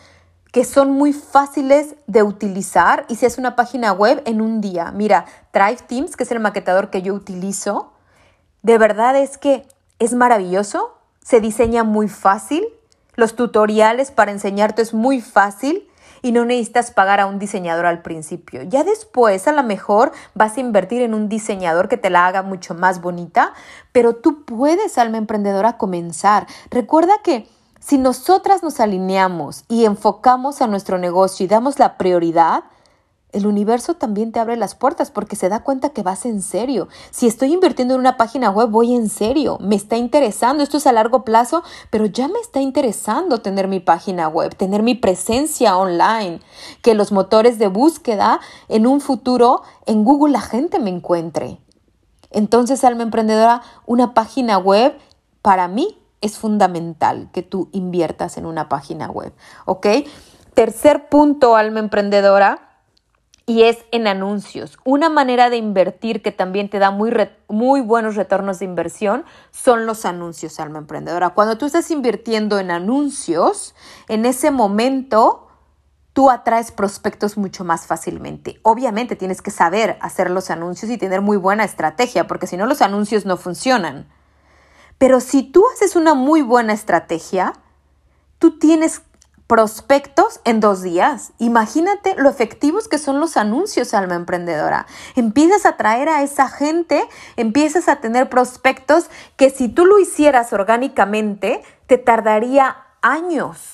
que 0.52 0.66
son 0.66 0.92
muy 0.92 1.14
fáciles 1.14 1.96
de 2.06 2.22
utilizar 2.22 3.06
y 3.10 3.16
si 3.16 3.26
es 3.26 3.40
una 3.40 3.56
página 3.56 3.92
web 3.92 4.22
en 4.26 4.40
un 4.40 4.62
día. 4.62 4.92
Mira, 4.92 5.26
Drive 5.52 5.80
Teams, 5.88 6.16
que 6.16 6.24
es 6.24 6.32
el 6.32 6.40
maquetador 6.40 6.92
que 6.92 7.02
yo 7.02 7.14
utilizo, 7.16 7.94
de 8.62 8.78
verdad 8.78 9.16
es 9.16 9.38
que 9.38 9.68
es 10.04 10.14
maravilloso, 10.14 10.98
se 11.22 11.40
diseña 11.40 11.84
muy 11.84 12.08
fácil, 12.08 12.66
los 13.16 13.36
tutoriales 13.36 14.12
para 14.12 14.32
enseñarte 14.32 14.82
es 14.82 14.94
muy 14.94 15.22
fácil 15.22 15.88
y 16.22 16.32
no 16.32 16.46
necesitas 16.46 16.92
pagar 16.92 17.20
a 17.20 17.28
un 17.28 17.38
diseñador 17.38 17.86
al 17.86 18.02
principio. 18.02 18.64
Ya 18.64 18.84
después 18.84 19.48
a 19.48 19.52
lo 19.52 19.62
mejor 19.62 20.12
vas 20.34 20.58
a 20.58 20.62
invertir 20.62 21.02
en 21.02 21.14
un 21.14 21.30
diseñador 21.30 21.90
que 21.90 21.98
te 21.98 22.10
la 22.10 22.26
haga 22.26 22.42
mucho 22.42 22.74
más 22.74 23.02
bonita, 23.02 23.54
pero 23.92 24.16
tú 24.16 24.46
puedes, 24.46 24.98
alma 24.98 25.18
emprendedora, 25.18 25.78
comenzar. 25.78 26.48
Recuerda 26.72 27.14
que 27.24 27.48
si 27.80 27.98
nosotras 27.98 28.64
nos 28.64 28.80
alineamos 28.80 29.66
y 29.68 29.84
enfocamos 29.84 30.62
a 30.62 30.68
nuestro 30.68 30.98
negocio 30.98 31.44
y 31.44 31.50
damos 31.50 31.78
la 31.78 31.98
prioridad, 31.98 32.64
el 33.34 33.48
universo 33.48 33.96
también 33.96 34.32
te 34.32 34.40
abre 34.40 34.56
las 34.56 34.76
puertas 34.76 35.12
porque 35.12 35.36
se 35.36 35.50
da 35.50 35.64
cuenta 35.64 35.90
que 35.90 36.04
vas 36.04 36.26
en 36.26 36.42
serio. 36.42 36.88
Si 37.12 37.28
estoy 37.28 37.52
invirtiendo 37.52 37.96
en 37.96 38.00
una 38.00 38.16
página 38.16 38.50
web, 38.50 38.70
voy 38.70 38.96
en 38.96 39.10
serio. 39.10 39.58
Me 39.60 39.76
está 39.76 39.98
interesando. 39.98 40.64
Esto 40.64 40.78
es 40.78 40.88
a 40.88 40.94
largo 40.94 41.26
plazo, 41.26 41.64
pero 41.90 42.06
ya 42.06 42.28
me 42.28 42.40
está 42.40 42.62
interesando 42.62 43.42
tener 43.42 43.68
mi 43.68 43.80
página 43.80 44.28
web, 44.28 44.56
tener 44.56 44.84
mi 44.84 44.96
presencia 44.96 45.78
online, 45.78 46.40
que 46.82 46.94
los 46.94 47.12
motores 47.12 47.60
de 47.60 47.68
búsqueda 47.68 48.40
en 48.70 48.88
un 48.88 49.02
futuro 49.02 49.64
en 49.86 50.04
Google 50.04 50.32
la 50.32 50.42
gente 50.42 50.80
me 50.80 50.92
encuentre. 50.92 51.60
Entonces, 52.30 52.84
alma 52.84 53.04
emprendedora, 53.04 53.62
una 53.86 54.14
página 54.14 54.58
web 54.58 54.98
para 55.42 55.68
mí 55.68 56.00
es 56.22 56.38
fundamental 56.38 57.30
que 57.34 57.44
tú 57.44 57.70
inviertas 57.74 58.38
en 58.38 58.46
una 58.46 58.70
página 58.70 59.10
web, 59.10 59.34
¿ok? 59.66 59.88
Tercer 60.54 61.10
punto, 61.10 61.56
alma 61.56 61.80
emprendedora, 61.80 62.73
y 63.46 63.64
es 63.64 63.86
en 63.92 64.08
anuncios. 64.08 64.80
Una 64.86 65.10
manera 65.10 65.50
de 65.50 65.58
invertir 65.58 66.22
que 66.22 66.32
también 66.32 66.70
te 66.70 66.80
da 66.80 66.92
muy, 66.92 67.12
muy 67.50 67.82
buenos 67.82 68.16
retornos 68.16 68.60
de 68.60 68.66
inversión 68.66 69.26
son 69.52 69.86
los 69.86 70.06
anuncios, 70.06 70.60
alma 70.60 70.80
emprendedora. 70.80 71.32
Cuando 71.32 71.58
tú 71.58 71.66
estás 71.66 71.92
invirtiendo 71.92 72.58
en 72.60 72.72
anuncios, 72.72 73.76
en 74.08 74.26
ese 74.26 74.50
momento 74.52 75.48
tú 76.14 76.30
atraes 76.30 76.72
prospectos 76.72 77.38
mucho 77.38 77.66
más 77.66 77.86
fácilmente. 77.86 78.60
Obviamente 78.64 79.16
tienes 79.16 79.42
que 79.42 79.52
saber 79.52 79.98
hacer 80.00 80.30
los 80.30 80.50
anuncios 80.50 80.90
y 80.92 80.98
tener 80.98 81.22
muy 81.22 81.38
buena 81.38 81.66
estrategia, 81.66 82.28
porque 82.28 82.48
si 82.48 82.56
no 82.56 82.66
los 82.66 82.82
anuncios 82.82 83.26
no 83.26 83.36
funcionan. 83.36 84.08
Pero 84.98 85.20
si 85.20 85.44
tú 85.44 85.66
haces 85.74 85.96
una 85.98 86.14
muy 86.14 86.44
buena 86.44 86.72
estrategia, 86.72 87.54
tú 88.40 88.58
tienes 88.58 89.02
prospectos 89.48 90.40
en 90.46 90.60
dos 90.60 90.82
días. 90.82 91.34
Imagínate 91.38 92.16
lo 92.16 92.30
efectivos 92.30 92.88
que 92.88 92.98
son 92.98 93.20
los 93.20 93.38
anuncios, 93.38 93.94
alma 93.94 94.16
emprendedora. 94.16 94.88
Empiezas 95.16 95.66
a 95.66 95.78
traer 95.78 96.10
a 96.10 96.24
esa 96.24 96.50
gente, 96.50 97.08
empiezas 97.36 97.90
a 97.90 97.98
tener 97.98 98.30
prospectos 98.30 99.10
que 99.36 99.50
si 99.50 99.70
tú 99.70 99.86
lo 99.86 100.00
hicieras 100.00 100.54
orgánicamente, 100.54 101.62
te 101.88 101.98
tardaría 101.98 102.78
años 103.02 103.74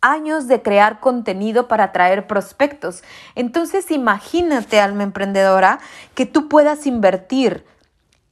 años 0.00 0.46
de 0.46 0.62
crear 0.62 1.00
contenido 1.00 1.66
para 1.66 1.84
atraer 1.84 2.26
prospectos. 2.26 3.02
Entonces 3.34 3.90
imagínate, 3.90 4.80
alma 4.80 5.02
emprendedora, 5.02 5.80
que 6.14 6.24
tú 6.24 6.48
puedas 6.48 6.86
invertir 6.86 7.64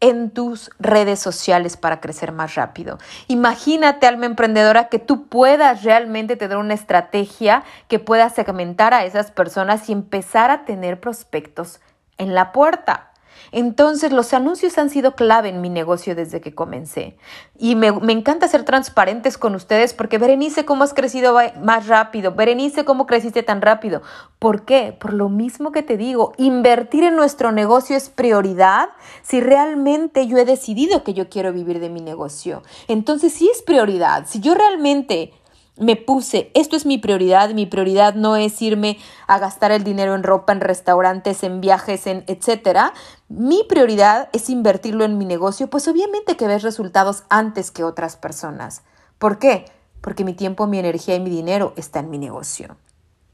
en 0.09 0.31
tus 0.31 0.71
redes 0.79 1.19
sociales 1.19 1.77
para 1.77 2.01
crecer 2.01 2.31
más 2.31 2.55
rápido. 2.55 2.99
Imagínate, 3.27 4.07
alma 4.07 4.27
emprendedora, 4.27 4.89
que 4.89 5.01
tú 5.01 5.27
puedas 5.27 5.83
realmente 5.83 6.37
tener 6.37 6.59
una 6.59 6.75
estrategia 6.75 7.65
que 7.89 7.99
pueda 7.99 8.31
segmentar 8.31 8.95
a 8.95 9.05
esas 9.05 9.33
personas 9.33 9.89
y 9.89 9.93
empezar 9.93 10.51
a 10.51 10.65
tener 10.65 11.01
prospectos 11.01 11.81
en 12.19 12.35
la 12.35 12.53
puerta. 12.53 13.11
Entonces, 13.53 14.13
los 14.13 14.33
anuncios 14.35 14.79
han 14.79 14.91
sido 14.91 15.15
clave 15.15 15.49
en 15.49 15.61
mi 15.61 15.69
negocio 15.69 16.15
desde 16.15 16.41
que 16.41 16.55
comencé. 16.55 17.17
Y 17.59 17.75
me, 17.75 17.89
encanta 18.13 18.49
ser 18.49 18.65
transparentes 18.65 19.39
con 19.39 19.55
ustedes 19.55 19.95
porque 19.95 20.19
Berenice, 20.19 20.65
¿cómo 20.65 20.85
has 20.85 20.95
crecido 20.95 21.37
más 21.63 21.87
rápido? 21.87 22.33
Berenice, 22.33 22.85
¿cómo 22.85 23.07
creciste 23.07 23.43
tan 23.43 23.63
rápido? 23.63 24.03
¿Por 24.39 24.65
qué? 24.65 24.97
Por 24.99 25.13
lo 25.13 25.29
mismo 25.29 25.73
que 25.73 25.83
te 25.83 25.97
digo, 25.97 26.33
invertir 26.37 27.05
en 27.05 27.17
nuestro 27.17 27.53
negocio 27.53 27.97
es 27.97 28.09
prioridad 28.09 28.91
si 29.23 29.41
realmente 29.41 30.27
yo 30.27 30.39
he 30.39 30.45
decidido 30.45 31.05
que 31.05 31.15
yo 31.15 31.29
quiero 31.29 31.53
vivir 31.53 31.81
de 31.81 31.89
mi 31.89 32.01
negocio. 32.01 32.63
Entonces, 32.89 33.33
sí 33.33 33.49
es 33.53 33.63
prioridad. 33.63 34.27
Si 34.27 34.41
yo 34.41 34.55
realmente 34.55 35.33
me 35.79 35.97
puse, 35.97 36.51
esto 36.55 36.77
es 36.77 36.87
mi 36.87 36.99
prioridad, 36.99 37.51
mi 37.51 37.67
prioridad 37.67 38.15
no 38.15 38.37
es 38.37 38.61
irme 38.63 38.99
a 39.27 39.39
gastar 39.39 39.73
el 39.73 39.85
dinero 39.85 40.15
en 40.15 40.23
ropa, 40.23 40.53
en 40.53 40.61
restaurantes, 40.61 41.43
en 41.43 41.61
viajes, 41.61 42.07
en 42.07 42.25
etcétera. 42.27 42.95
Mi 43.29 43.63
prioridad 43.69 44.29
es 44.33 44.49
invertirlo 44.49 45.05
en 45.05 45.19
mi 45.19 45.25
negocio, 45.25 45.69
pues 45.69 45.87
obviamente 45.89 46.37
que 46.37 46.47
ves 46.47 46.63
resultados 46.63 47.25
antes 47.29 47.71
que 47.71 47.85
otras 47.85 48.17
personas. 48.17 48.83
¿Por 49.19 49.39
qué? 49.39 49.67
Porque 50.01 50.25
mi 50.25 50.33
tiempo, 50.33 50.67
mi 50.67 50.79
energía 50.79 51.17
y 51.17 51.21
mi 51.21 51.31
dinero 51.31 51.75
está 51.77 52.01
en 52.01 52.11
mi 52.11 52.19
negocio. 52.19 52.77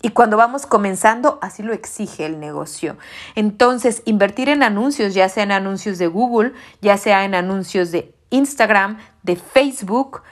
Y 0.05 0.11
cuando 0.11 0.37
vamos 0.37 0.67
comenzando, 0.67 1.39
así 1.43 1.63
lo 1.63 1.73
exige 1.73 2.27
el 2.27 2.41
negocio. 2.41 2.97
Entonces, 3.37 4.03
invertir 4.05 4.49
en 4.49 4.65
anuncios, 4.65 5.15
ya 5.15 5.29
sea 5.29 5.45
en 5.45 5.53
anuncios 5.53 5.99
de 5.99 6.09
Google, 6.09 6.55
ya 6.81 6.97
sea 6.97 7.25
en 7.25 7.37
anuncios 7.37 7.93
de 7.93 8.13
Instagram, 8.31 8.99
de 9.23 9.37
Facebook, 9.37 10.23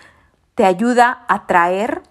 te 0.54 0.64
ayuda 0.64 1.24
a 1.28 1.46
traer 1.46 2.02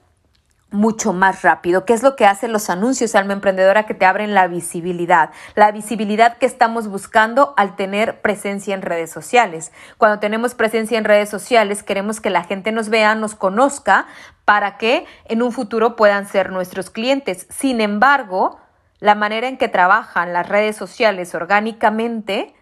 mucho 0.72 1.14
más 1.14 1.42
rápido. 1.42 1.86
¿Qué 1.86 1.94
es 1.94 2.04
lo 2.04 2.16
que 2.16 2.26
hacen 2.26 2.52
los 2.52 2.70
anuncios, 2.70 3.16
alma 3.16 3.34
emprendedora, 3.34 3.86
que 3.86 3.94
te 3.94 4.06
abren 4.06 4.34
la 4.34 4.48
visibilidad? 4.48 5.32
La 5.56 5.72
visibilidad 5.72 6.38
que 6.38 6.46
estamos 6.46 6.88
buscando 6.88 7.54
al 7.58 7.76
tener 7.76 8.22
presencia 8.22 8.76
en 8.76 8.82
redes 8.82 9.12
sociales. 9.12 9.72
Cuando 9.98 10.20
tenemos 10.20 10.54
presencia 10.54 10.98
en 10.98 11.06
redes 11.06 11.30
sociales, 11.30 11.84
queremos 11.84 12.22
que 12.22 12.30
la 12.30 12.44
gente 12.44 12.72
nos 12.72 12.90
vea, 12.90 13.16
nos 13.16 13.36
conozca, 13.36 14.06
para 14.46 14.78
que 14.78 15.06
en 15.26 15.42
un 15.42 15.52
futuro 15.52 15.96
puedan 15.96 16.28
ser 16.28 16.52
nuestros 16.52 16.90
clientes. 16.90 17.48
Sin 17.50 17.82
embargo, 17.82 18.60
la 19.00 19.16
manera 19.16 19.48
en 19.48 19.58
que 19.58 19.68
trabajan 19.68 20.34
las 20.34 20.50
redes 20.50 20.76
sociales 20.76 21.34
orgánicamente 21.34 22.54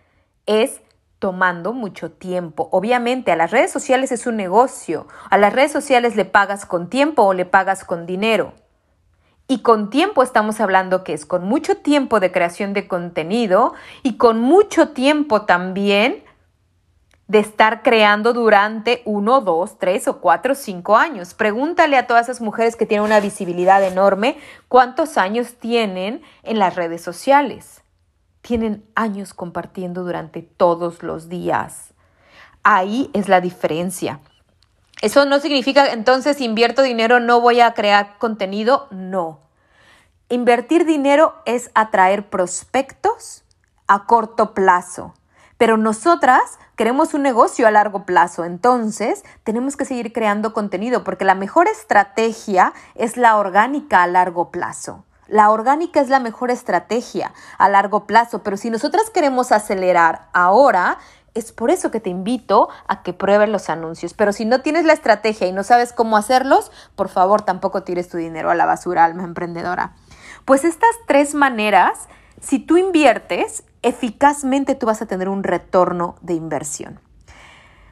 es 0.46 0.82
tomando 1.20 1.74
mucho 1.74 2.12
tiempo. 2.12 2.70
Obviamente 2.72 3.32
a 3.32 3.36
las 3.36 3.52
redes 3.52 3.72
sociales 3.72 4.12
es 4.12 4.28
un 4.28 4.36
negocio. 4.36 5.08
A 5.30 5.38
las 5.38 5.54
redes 5.54 5.72
sociales 5.72 6.16
le 6.16 6.26
pagas 6.26 6.66
con 6.66 6.90
tiempo 6.90 7.24
o 7.24 7.34
le 7.34 7.46
pagas 7.46 7.84
con 7.84 8.06
dinero. 8.06 8.54
Y 9.48 9.60
con 9.60 9.90
tiempo 9.90 10.24
estamos 10.24 10.60
hablando 10.60 11.04
que 11.04 11.14
es 11.14 11.26
con 11.26 11.46
mucho 11.46 11.78
tiempo 11.78 12.20
de 12.20 12.32
creación 12.32 12.74
de 12.74 12.88
contenido 12.88 13.74
y 14.04 14.18
con 14.18 14.40
mucho 14.42 14.90
tiempo 14.90 15.44
también 15.44 16.24
de 17.28 17.40
estar 17.40 17.82
creando 17.82 18.34
durante 18.34 19.02
uno, 19.06 19.42
dos, 19.42 19.80
tres 19.80 20.08
o 20.08 20.20
cuatro, 20.20 20.54
cinco 20.54 20.98
años. 20.98 21.34
Pregúntale 21.34 21.98
a 21.98 22.08
todas 22.08 22.28
esas 22.30 22.42
mujeres 22.42 22.76
que 22.76 22.86
tienen 22.86 23.06
una 23.06 23.20
visibilidad 23.20 23.84
enorme 23.84 24.38
cuántos 24.68 25.18
años 25.18 25.56
tienen 25.56 26.22
en 26.44 26.60
las 26.60 26.76
redes 26.76 27.02
sociales 27.02 27.82
tienen 28.48 28.90
años 28.96 29.34
compartiendo 29.34 30.06
durante 30.06 30.42
todos 30.42 31.04
los 31.04 31.28
días. 31.28 31.94
Ahí 32.64 33.10
es 33.12 33.28
la 33.28 33.42
diferencia. 33.42 34.22
Eso 35.02 35.26
no 35.26 35.40
significa 35.40 35.92
entonces 35.92 36.40
invierto 36.40 36.82
dinero, 36.82 37.20
no 37.20 37.42
voy 37.42 37.60
a 37.60 37.74
crear 37.74 38.18
contenido, 38.20 38.88
no. 38.90 39.42
Invertir 40.30 40.86
dinero 40.86 41.36
es 41.46 41.72
atraer 41.76 42.30
prospectos 42.30 43.44
a 43.86 44.06
corto 44.06 44.54
plazo, 44.54 45.14
pero 45.58 45.76
nosotras 45.76 46.58
queremos 46.78 47.14
un 47.14 47.24
negocio 47.24 47.68
a 47.68 47.72
largo 47.72 48.06
plazo, 48.06 48.46
entonces 48.46 49.26
tenemos 49.44 49.76
que 49.76 49.84
seguir 49.84 50.14
creando 50.14 50.54
contenido 50.54 51.04
porque 51.04 51.26
la 51.26 51.36
mejor 51.36 51.68
estrategia 51.68 52.72
es 52.96 53.18
la 53.18 53.36
orgánica 53.36 54.04
a 54.04 54.08
largo 54.08 54.52
plazo. 54.52 55.04
La 55.28 55.50
orgánica 55.50 56.00
es 56.00 56.10
la 56.10 56.20
mejor 56.20 56.52
estrategia 56.52 57.34
a 57.58 57.70
largo 57.70 58.06
plazo, 58.06 58.44
pero 58.44 58.58
si 58.58 58.70
nosotras 58.70 59.10
queremos 59.10 59.52
acelerar 59.52 60.30
ahora, 60.34 60.98
es 61.34 61.52
por 61.52 61.70
eso 61.70 61.92
que 61.92 62.00
te 62.00 62.10
invito 62.10 62.68
a 62.88 63.04
que 63.04 63.14
pruebes 63.14 63.50
los 63.50 63.70
anuncios. 63.70 64.14
Pero 64.14 64.34
si 64.34 64.46
no 64.46 64.62
tienes 64.62 64.86
la 64.86 64.94
estrategia 64.94 65.48
y 65.48 65.52
no 65.52 65.64
sabes 65.64 65.94
cómo 65.94 66.18
hacerlos, 66.18 66.72
por 66.96 67.10
favor 67.10 67.42
tampoco 67.44 67.84
tires 67.84 68.10
tu 68.10 68.18
dinero 68.18 68.50
a 68.50 68.56
la 68.56 68.66
basura, 68.66 69.06
alma 69.06 69.24
emprendedora. 69.24 69.94
Pues 70.46 70.64
estas 70.64 70.90
tres 71.08 71.36
maneras, 71.36 72.08
si 72.42 72.60
tú 72.60 72.78
inviertes, 72.78 73.64
eficazmente 73.84 74.76
tú 74.76 74.88
vas 74.88 75.02
a 75.02 75.06
tener 75.06 75.30
un 75.30 75.44
retorno 75.44 76.16
de 76.22 76.34
inversión. 76.34 77.00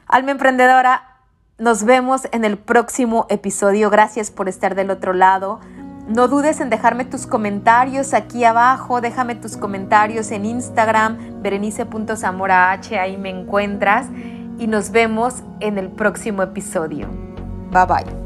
Alma 0.08 0.32
emprendedora, 0.32 1.16
nos 1.58 1.84
vemos 1.84 2.28
en 2.32 2.44
el 2.44 2.58
próximo 2.58 3.26
episodio. 3.30 3.90
Gracias 3.90 4.30
por 4.30 4.48
estar 4.48 4.74
del 4.74 4.90
otro 4.90 5.12
lado. 5.12 5.60
No 6.06 6.28
dudes 6.28 6.60
en 6.60 6.70
dejarme 6.70 7.04
tus 7.04 7.26
comentarios 7.26 8.14
aquí 8.14 8.44
abajo, 8.44 9.00
déjame 9.00 9.34
tus 9.34 9.56
comentarios 9.56 10.30
en 10.30 10.44
Instagram, 10.44 11.42
berenice.zamorah, 11.42 12.80
ahí 13.00 13.16
me 13.16 13.30
encuentras 13.30 14.06
y 14.58 14.68
nos 14.68 14.90
vemos 14.90 15.42
en 15.60 15.78
el 15.78 15.88
próximo 15.88 16.42
episodio. 16.42 17.08
Bye 17.72 17.86
bye. 17.86 18.25